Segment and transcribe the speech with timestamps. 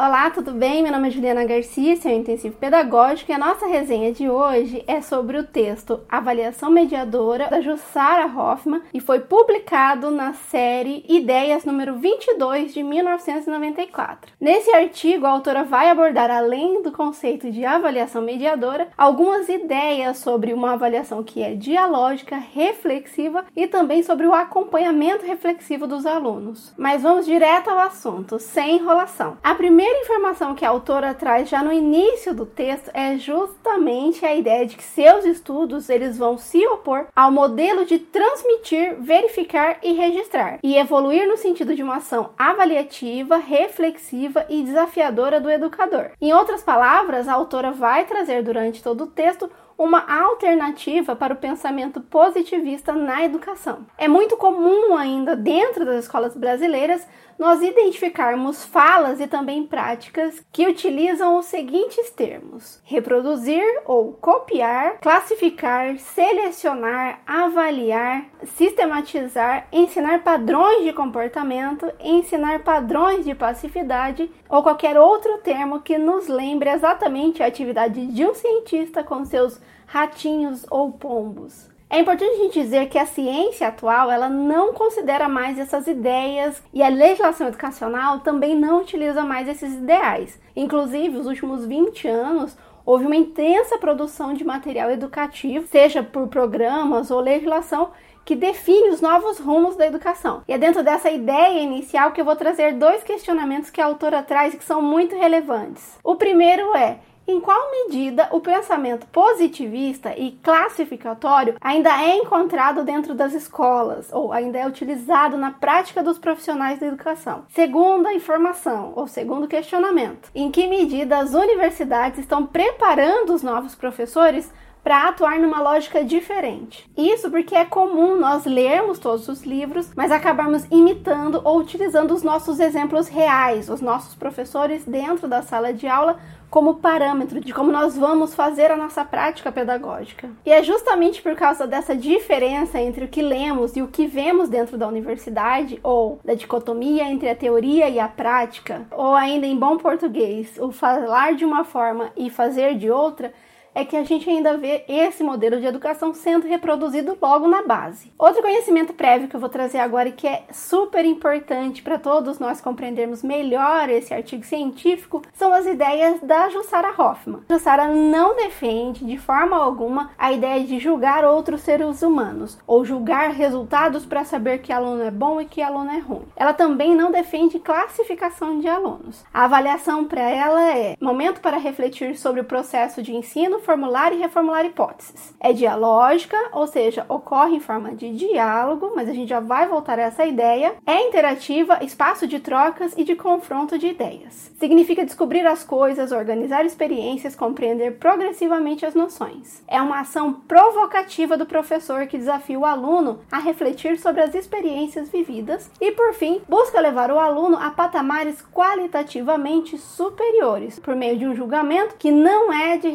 [0.00, 0.80] Olá, tudo bem?
[0.80, 5.00] Meu nome é Juliana Garcia, sou intensivo pedagógico e a nossa resenha de hoje é
[5.00, 11.96] sobre o texto Avaliação Mediadora da Jussara Hoffman e foi publicado na série Ideias número
[11.96, 14.30] 22 de 1994.
[14.40, 20.52] Nesse artigo, a autora vai abordar, além do conceito de avaliação mediadora, algumas ideias sobre
[20.52, 26.72] uma avaliação que é dialógica, reflexiva e também sobre o acompanhamento reflexivo dos alunos.
[26.78, 29.36] Mas vamos direto ao assunto, sem enrolação.
[29.42, 34.24] A primeira primeira informação que a autora traz já no início do texto é justamente
[34.24, 39.78] a ideia de que seus estudos eles vão se opor ao modelo de transmitir, verificar
[39.82, 46.10] e registrar e evoluir no sentido de uma ação avaliativa, reflexiva e desafiadora do educador.
[46.20, 51.36] Em outras palavras, a autora vai trazer durante todo o texto uma alternativa para o
[51.36, 53.86] pensamento positivista na educação.
[53.96, 57.06] É muito comum ainda dentro das escolas brasileiras
[57.38, 65.98] nós identificarmos falas e também práticas que utilizam os seguintes termos: reproduzir ou copiar, classificar,
[65.98, 75.80] selecionar, avaliar, sistematizar, ensinar padrões de comportamento, ensinar padrões de passividade ou qualquer outro termo
[75.80, 81.77] que nos lembre exatamente a atividade de um cientista com seus ratinhos ou pombos.
[81.90, 86.62] É importante a gente dizer que a ciência atual ela não considera mais essas ideias
[86.72, 90.38] e a legislação educacional também não utiliza mais esses ideais.
[90.54, 97.10] Inclusive, os últimos 20 anos houve uma intensa produção de material educativo, seja por programas
[97.10, 97.90] ou legislação,
[98.22, 100.42] que define os novos rumos da educação.
[100.46, 104.22] E é dentro dessa ideia inicial que eu vou trazer dois questionamentos que a autora
[104.22, 105.98] traz e que são muito relevantes.
[106.04, 106.98] O primeiro é:
[107.28, 114.32] em qual medida o pensamento positivista e classificatório ainda é encontrado dentro das escolas ou
[114.32, 117.44] ainda é utilizado na prática dos profissionais da educação.
[117.50, 124.50] Segunda informação, ou segundo questionamento, em que medida as universidades estão preparando os novos professores
[124.82, 126.88] para atuar numa lógica diferente.
[126.96, 132.22] Isso porque é comum nós lermos todos os livros, mas acabarmos imitando ou utilizando os
[132.22, 136.18] nossos exemplos reais, os nossos professores dentro da sala de aula
[136.50, 140.30] como parâmetro de como nós vamos fazer a nossa prática pedagógica.
[140.44, 144.48] E é justamente por causa dessa diferença entre o que lemos e o que vemos
[144.48, 149.56] dentro da universidade, ou da dicotomia entre a teoria e a prática, ou ainda em
[149.56, 153.32] bom português, o falar de uma forma e fazer de outra,
[153.78, 158.12] é que a gente ainda vê esse modelo de educação sendo reproduzido logo na base.
[158.18, 162.40] Outro conhecimento prévio que eu vou trazer agora e que é super importante para todos
[162.40, 167.42] nós compreendermos melhor esse artigo científico são as ideias da Jussara Hoffman.
[167.48, 173.30] Jussara não defende de forma alguma a ideia de julgar outros seres humanos ou julgar
[173.30, 176.26] resultados para saber que aluno é bom e que aluno é ruim.
[176.34, 179.24] Ela também não defende classificação de alunos.
[179.32, 184.16] A avaliação para ela é momento para refletir sobre o processo de ensino formular e
[184.16, 185.34] reformular hipóteses.
[185.38, 189.98] É dialógica, ou seja, ocorre em forma de diálogo, mas a gente já vai voltar
[189.98, 190.76] a essa ideia.
[190.86, 194.50] É interativa, espaço de trocas e de confronto de ideias.
[194.58, 199.62] Significa descobrir as coisas, organizar experiências, compreender progressivamente as noções.
[199.68, 205.10] É uma ação provocativa do professor que desafia o aluno a refletir sobre as experiências
[205.10, 211.26] vividas e, por fim, busca levar o aluno a patamares qualitativamente superiores por meio de
[211.26, 212.88] um julgamento que não é de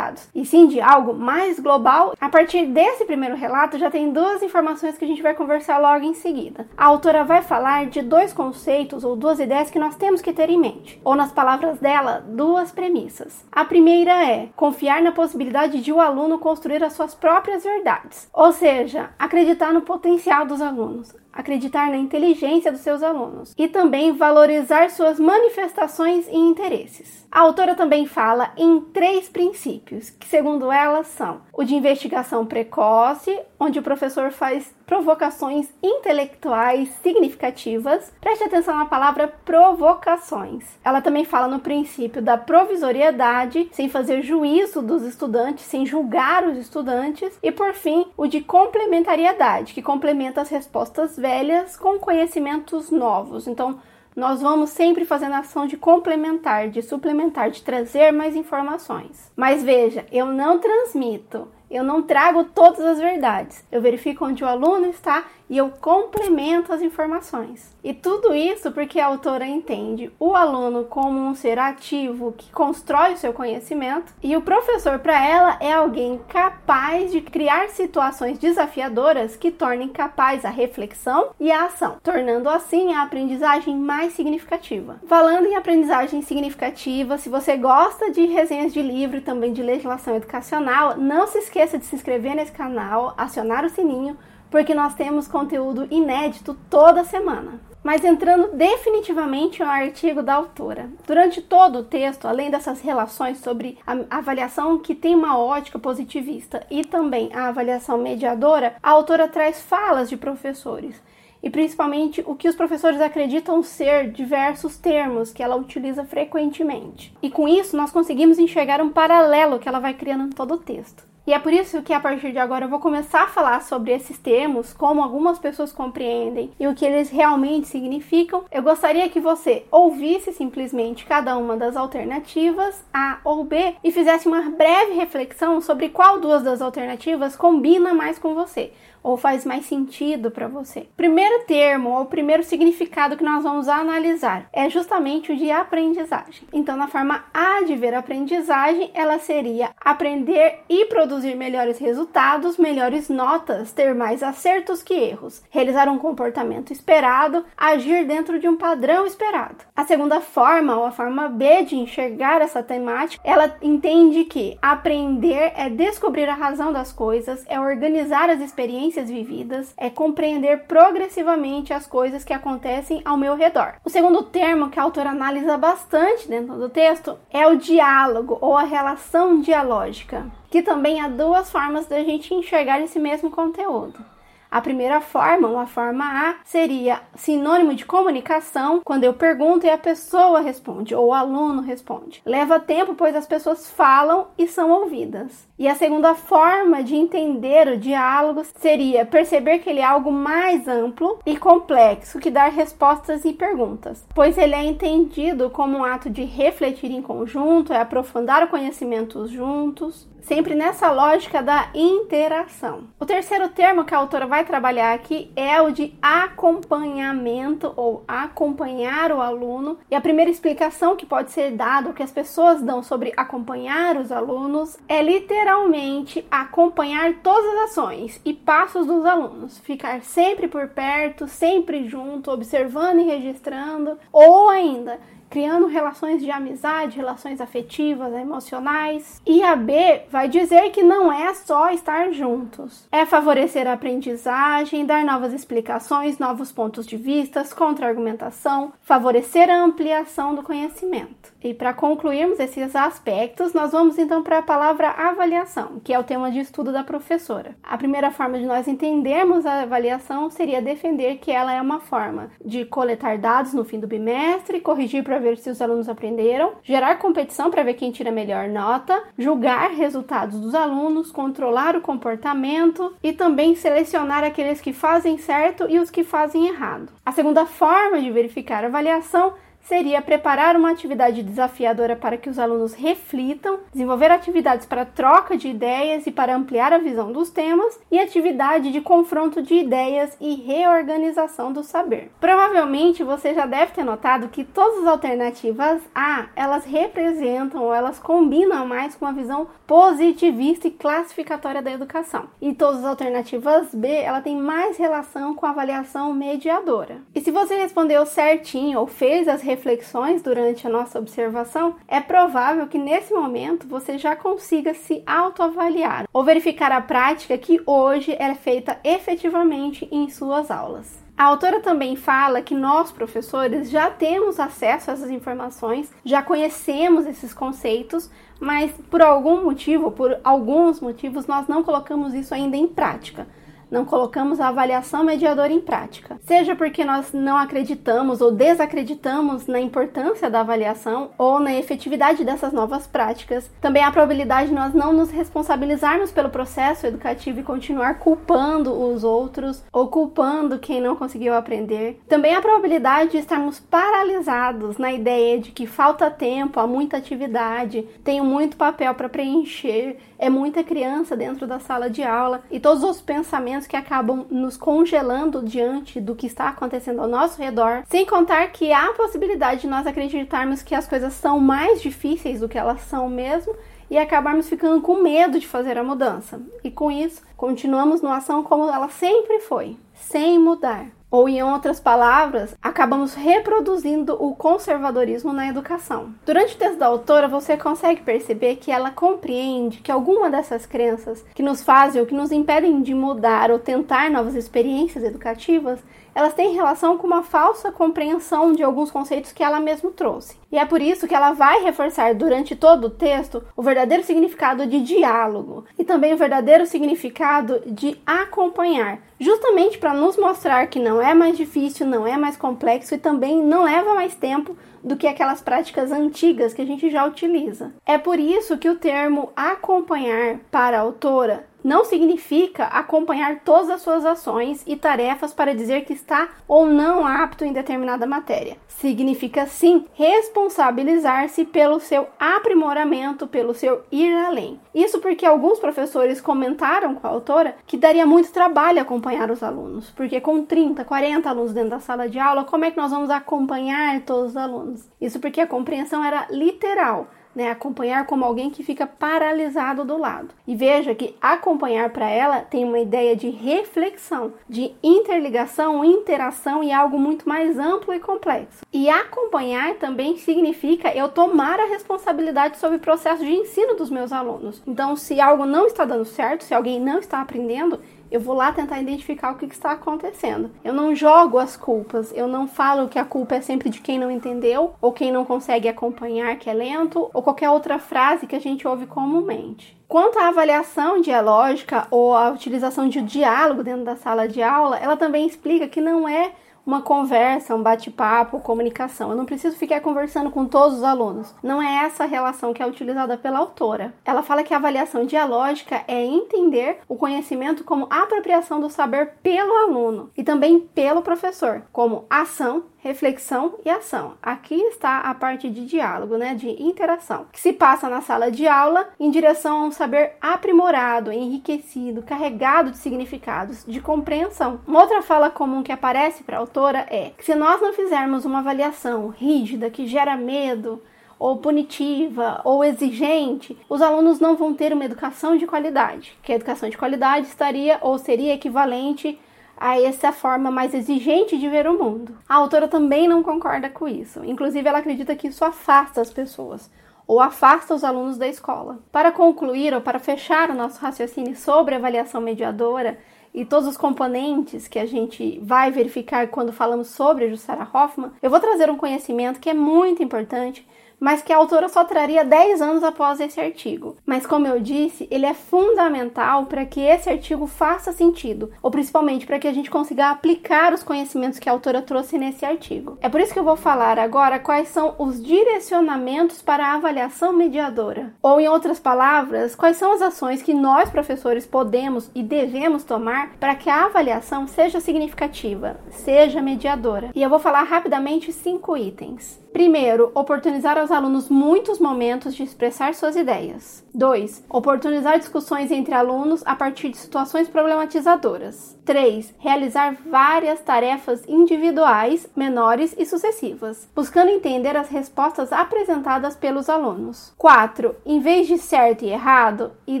[0.14, 2.14] resultados e sim de algo mais global.
[2.20, 6.04] A partir desse primeiro relato, já tem duas informações que a gente vai conversar logo
[6.04, 6.66] em seguida.
[6.76, 10.48] A autora vai falar de dois conceitos ou duas ideias que nós temos que ter
[10.48, 13.44] em mente, ou nas palavras dela, duas premissas.
[13.50, 18.52] A primeira é confiar na possibilidade de o aluno construir as suas próprias verdades, ou
[18.52, 24.90] seja, acreditar no potencial dos alunos, acreditar na inteligência dos seus alunos e também valorizar
[24.90, 27.26] suas manifestações e interesses.
[27.30, 33.36] A autora também fala em três princípios, que segundo ela são o de investigação precoce,
[33.58, 38.12] onde o professor faz provocações intelectuais significativas.
[38.20, 40.64] Preste atenção na palavra provocações.
[40.84, 46.58] Ela também fala no princípio da provisoriedade, sem fazer juízo dos estudantes, sem julgar os
[46.58, 53.46] estudantes, e por fim, o de complementariedade, que complementa as respostas velhas com conhecimentos novos.
[53.46, 53.78] Então,
[54.14, 59.32] nós vamos sempre fazendo ação de complementar, de suplementar, de trazer mais informações.
[59.34, 63.64] Mas veja, eu não transmito, eu não trago todas as verdades.
[63.72, 67.74] Eu verifico onde o aluno está e eu complemento as informações.
[67.82, 73.14] E tudo isso porque a autora entende o aluno como um ser ativo que constrói
[73.14, 79.36] o seu conhecimento e o professor para ela é alguém capaz de criar situações desafiadoras
[79.36, 85.00] que tornem capaz a reflexão e a ação, tornando assim a aprendizagem mais significativa.
[85.06, 90.16] Falando em aprendizagem significativa, se você gosta de resenhas de livro e também de legislação
[90.16, 94.16] educacional, não se esqueça de se inscrever nesse canal, acionar o sininho
[94.54, 97.60] porque nós temos conteúdo inédito toda semana.
[97.82, 100.88] Mas entrando definitivamente no artigo da autora.
[101.04, 106.64] Durante todo o texto, além dessas relações sobre a avaliação que tem uma ótica positivista
[106.70, 111.02] e também a avaliação mediadora, a autora traz falas de professores
[111.42, 117.12] e principalmente o que os professores acreditam ser diversos termos que ela utiliza frequentemente.
[117.20, 120.58] E com isso, nós conseguimos enxergar um paralelo que ela vai criando em todo o
[120.58, 121.12] texto.
[121.26, 123.92] E é por isso que a partir de agora eu vou começar a falar sobre
[123.92, 128.44] esses termos, como algumas pessoas compreendem e o que eles realmente significam.
[128.52, 134.28] Eu gostaria que você ouvisse simplesmente cada uma das alternativas, A ou B, e fizesse
[134.28, 138.70] uma breve reflexão sobre qual duas das alternativas combina mais com você
[139.04, 140.88] ou faz mais sentido para você.
[140.96, 146.48] Primeiro termo ou primeiro significado que nós vamos analisar é justamente o de aprendizagem.
[146.52, 153.10] Então, na forma A de ver aprendizagem, ela seria aprender e produzir melhores resultados, melhores
[153.10, 159.06] notas, ter mais acertos que erros, realizar um comportamento esperado, agir dentro de um padrão
[159.06, 159.56] esperado.
[159.76, 165.52] A segunda forma, ou a forma B de enxergar essa temática, ela entende que aprender
[165.56, 171.72] é descobrir a razão das coisas, é organizar as experiências experiências vividas, é compreender progressivamente
[171.72, 173.74] as coisas que acontecem ao meu redor.
[173.84, 178.56] O segundo termo que a autora analisa bastante dentro do texto é o diálogo ou
[178.56, 184.13] a relação dialógica, que também há duas formas da gente enxergar esse mesmo conteúdo.
[184.54, 189.76] A primeira forma, uma forma A, seria sinônimo de comunicação, quando eu pergunto e a
[189.76, 192.22] pessoa responde, ou o aluno responde.
[192.24, 195.48] Leva tempo, pois as pessoas falam e são ouvidas.
[195.58, 200.68] E a segunda forma de entender o diálogo seria perceber que ele é algo mais
[200.68, 206.08] amplo e complexo que dar respostas e perguntas, pois ele é entendido como um ato
[206.08, 212.84] de refletir em conjunto, é aprofundar o conhecimento juntos, sempre nessa lógica da interação.
[212.98, 219.12] O terceiro termo que a autora vai trabalhar aqui é o de acompanhamento ou acompanhar
[219.12, 219.78] o aluno.
[219.90, 224.10] E a primeira explicação que pode ser dada, que as pessoas dão sobre acompanhar os
[224.10, 231.28] alunos, é literalmente acompanhar todas as ações e passos dos alunos, ficar sempre por perto,
[231.28, 234.98] sempre junto, observando e registrando, ou ainda
[235.34, 239.20] criando relações de amizade, relações afetivas, emocionais.
[239.26, 244.86] E a B vai dizer que não é só estar juntos, é favorecer a aprendizagem,
[244.86, 251.34] dar novas explicações, novos pontos de vista, contra-argumentação, favorecer a ampliação do conhecimento.
[251.42, 256.04] E para concluirmos esses aspectos, nós vamos então para a palavra avaliação, que é o
[256.04, 257.56] tema de estudo da professora.
[257.60, 262.30] A primeira forma de nós entendermos a avaliação seria defender que ela é uma forma
[262.42, 266.98] de coletar dados no fim do bimestre, corrigir para ver se os alunos aprenderam, gerar
[266.98, 272.94] competição para ver quem tira melhor nota, julgar resultados dos alunos, controlar o comportamento.
[273.02, 276.92] E também selecionar aqueles que fazem certo e os que fazem errado.
[277.04, 282.38] A segunda forma de verificar a avaliação seria preparar uma atividade desafiadora para que os
[282.38, 287.78] alunos reflitam, desenvolver atividades para troca de ideias e para ampliar a visão dos temas,
[287.90, 292.10] e atividade de confronto de ideias e reorganização do saber.
[292.20, 297.98] Provavelmente você já deve ter notado que todas as alternativas A, elas representam ou elas
[297.98, 302.28] combinam mais com a visão positivista e classificatória da educação.
[302.40, 306.98] E todas as alternativas B, ela tem mais relação com a avaliação mediadora.
[307.14, 312.66] E se você respondeu certinho ou fez as reflexões durante a nossa observação, é provável
[312.66, 318.34] que nesse momento você já consiga se autoavaliar ou verificar a prática que hoje é
[318.34, 321.02] feita efetivamente em suas aulas.
[321.16, 327.06] A autora também fala que nós, professores, já temos acesso a essas informações, já conhecemos
[327.06, 332.66] esses conceitos, mas por algum motivo, por alguns motivos, nós não colocamos isso ainda em
[332.66, 333.28] prática
[333.74, 336.16] não colocamos a avaliação mediadora em prática.
[336.24, 342.52] seja porque nós não acreditamos ou desacreditamos na importância da avaliação ou na efetividade dessas
[342.52, 343.50] novas práticas.
[343.60, 348.72] Também há a probabilidade de nós não nos responsabilizarmos pelo processo educativo e continuar culpando
[348.72, 352.00] os outros ou culpando quem não conseguiu aprender.
[352.08, 356.96] Também há a probabilidade de estarmos paralisados na ideia de que falta tempo, há muita
[356.96, 362.60] atividade, tenho muito papel para preencher, é muita criança dentro da sala de aula e
[362.60, 367.84] todos os pensamentos que acabam nos congelando diante do que está acontecendo ao nosso redor,
[367.88, 372.40] sem contar que há a possibilidade de nós acreditarmos que as coisas são mais difíceis
[372.40, 373.54] do que elas são mesmo
[373.90, 376.40] e acabarmos ficando com medo de fazer a mudança.
[376.62, 380.86] E com isso, continuamos numa ação como ela sempre foi, sem mudar.
[381.14, 386.12] Ou, em outras palavras, acabamos reproduzindo o conservadorismo na educação.
[386.26, 391.24] Durante o texto da autora, você consegue perceber que ela compreende que alguma dessas crenças
[391.32, 395.78] que nos fazem ou que nos impedem de mudar ou tentar novas experiências educativas
[396.14, 400.36] elas têm relação com uma falsa compreensão de alguns conceitos que ela mesma trouxe.
[400.52, 404.66] E é por isso que ela vai reforçar durante todo o texto o verdadeiro significado
[404.66, 411.02] de diálogo e também o verdadeiro significado de acompanhar, justamente para nos mostrar que não
[411.02, 415.06] é mais difícil, não é mais complexo e também não leva mais tempo do que
[415.06, 417.72] aquelas práticas antigas que a gente já utiliza.
[417.86, 423.80] É por isso que o termo acompanhar para a autora não significa acompanhar todas as
[423.80, 428.58] suas ações e tarefas para dizer que está ou não apto em determinada matéria.
[428.68, 434.60] Significa sim responsabilizar-se pelo seu aprimoramento, pelo seu ir além.
[434.74, 439.90] Isso porque alguns professores comentaram com a autora que daria muito trabalho acompanhar os alunos,
[439.90, 443.08] porque com 30, 40 alunos dentro da sala de aula, como é que nós vamos
[443.08, 444.88] acompanhar todos os alunos?
[445.00, 450.28] Isso porque a compreensão era literal né, acompanhar como alguém que fica paralisado do lado.
[450.46, 456.72] E veja que acompanhar para ela tem uma ideia de reflexão, de interligação, interação e
[456.72, 458.64] algo muito mais amplo e complexo.
[458.72, 464.12] E acompanhar também significa eu tomar a responsabilidade sobre o processo de ensino dos meus
[464.12, 464.62] alunos.
[464.66, 467.80] Então, se algo não está dando certo, se alguém não está aprendendo,
[468.14, 470.52] eu vou lá tentar identificar o que, que, está acontecendo.
[470.62, 473.98] Eu não jogo as culpas, eu não falo que a culpa é sempre de quem
[473.98, 478.36] não entendeu, ou quem não consegue acompanhar, que é lento, ou qualquer outra frase que
[478.36, 479.76] a gente ouve comumente.
[479.88, 484.96] Quanto à avaliação dialógica ou à utilização de diálogo dentro da sala de aula, ela
[484.96, 486.30] também explica que não é
[486.66, 489.10] uma conversa, um bate-papo, comunicação.
[489.10, 491.34] Eu não preciso ficar conversando com todos os alunos.
[491.42, 493.94] Não é essa relação que é utilizada pela autora.
[494.04, 499.52] Ela fala que a avaliação dialógica é entender o conhecimento como apropriação do saber pelo
[499.64, 504.12] aluno e também pelo professor, como ação reflexão e ação.
[504.22, 508.46] Aqui está a parte de diálogo, né, de interação, que se passa na sala de
[508.46, 514.60] aula em direção a um saber aprimorado, enriquecido, carregado de significados, de compreensão.
[514.66, 518.26] Uma outra fala comum que aparece para a autora é que se nós não fizermos
[518.26, 520.82] uma avaliação rígida que gera medo,
[521.18, 526.18] ou punitiva ou exigente, os alunos não vão ter uma educação de qualidade.
[526.22, 529.18] Que a educação de qualidade estaria ou seria equivalente
[529.56, 532.16] a essa forma mais exigente de ver o mundo.
[532.28, 534.24] A autora também não concorda com isso.
[534.24, 536.70] Inclusive, ela acredita que isso afasta as pessoas
[537.06, 538.78] ou afasta os alunos da escola.
[538.90, 542.98] Para concluir ou para fechar o nosso raciocínio sobre avaliação mediadora
[543.32, 548.12] e todos os componentes que a gente vai verificar quando falamos sobre a Jussara Hoffman,
[548.22, 550.66] eu vou trazer um conhecimento que é muito importante
[550.98, 553.96] mas que a autora só traria 10 anos após esse artigo.
[554.06, 559.26] Mas como eu disse, ele é fundamental para que esse artigo faça sentido, ou principalmente
[559.26, 562.98] para que a gente consiga aplicar os conhecimentos que a autora trouxe nesse artigo.
[563.00, 567.32] É por isso que eu vou falar agora quais são os direcionamentos para a avaliação
[567.32, 572.84] mediadora, ou em outras palavras, quais são as ações que nós professores podemos e devemos
[572.84, 577.10] tomar para que a avaliação seja significativa, seja mediadora.
[577.14, 579.43] E eu vou falar rapidamente cinco itens.
[579.54, 583.84] Primeiro, oportunizar aos alunos muitos momentos de expressar suas ideias.
[583.94, 584.46] 2.
[584.50, 588.76] Oportunizar discussões entre alunos a partir de situações problematizadoras.
[588.84, 589.32] 3.
[589.38, 597.32] Realizar várias tarefas individuais, menores e sucessivas, buscando entender as respostas apresentadas pelos alunos.
[597.38, 597.94] 4.
[598.04, 600.00] Em vez de certo e errado e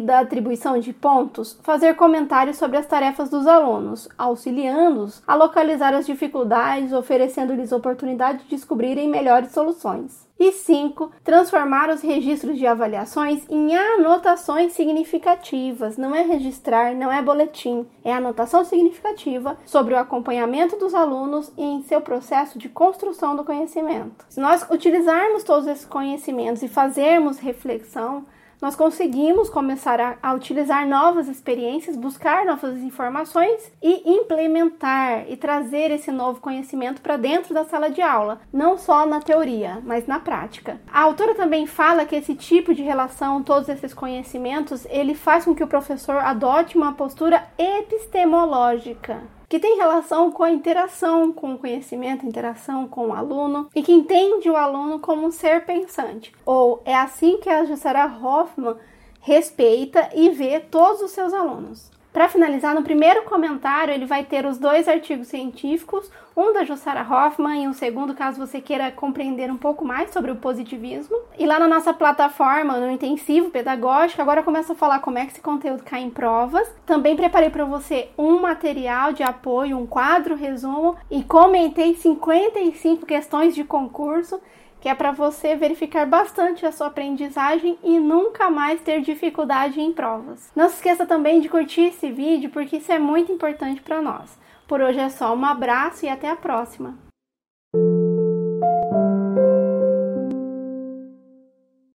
[0.00, 6.06] da atribuição de pontos, fazer comentários sobre as tarefas dos alunos, auxiliando-os a localizar as
[6.06, 9.08] dificuldades, oferecendo-lhes oportunidade de descobrirem
[9.44, 10.24] melhores soluções.
[10.38, 11.12] E 5.
[11.22, 15.96] Transformar os registros de avaliações em anotações significativas.
[15.96, 21.82] Não é registrar, não é boletim, é anotação significativa sobre o acompanhamento dos alunos em
[21.82, 24.26] seu processo de construção do conhecimento.
[24.28, 28.26] Se nós utilizarmos todos esses conhecimentos e fazermos reflexão,
[28.64, 35.90] nós conseguimos começar a, a utilizar novas experiências, buscar novas informações e implementar e trazer
[35.90, 40.18] esse novo conhecimento para dentro da sala de aula, não só na teoria, mas na
[40.18, 40.80] prática.
[40.90, 45.54] A autora também fala que esse tipo de relação, todos esses conhecimentos, ele faz com
[45.54, 51.58] que o professor adote uma postura epistemológica que tem relação com a interação com o
[51.58, 56.32] conhecimento, interação com o aluno e que entende o aluno como um ser pensante.
[56.44, 58.76] Ou é assim que a Jussara Hoffman
[59.20, 61.90] respeita e vê todos os seus alunos.
[62.14, 67.02] Para finalizar, no primeiro comentário ele vai ter os dois artigos científicos, um da Jussara
[67.02, 71.16] Hoffman e um segundo, caso você queira compreender um pouco mais sobre o positivismo.
[71.36, 75.32] E lá na nossa plataforma, no intensivo pedagógico, agora começa a falar como é que
[75.32, 76.72] esse conteúdo cai em provas.
[76.86, 83.56] Também preparei para você um material de apoio, um quadro resumo e comentei 55 questões
[83.56, 84.40] de concurso
[84.84, 89.90] que é para você verificar bastante a sua aprendizagem e nunca mais ter dificuldade em
[89.90, 90.50] provas.
[90.54, 94.38] Não se esqueça também de curtir esse vídeo porque isso é muito importante para nós.
[94.68, 96.98] Por hoje é só, um abraço e até a próxima!